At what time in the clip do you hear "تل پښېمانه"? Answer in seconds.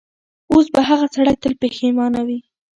1.41-2.21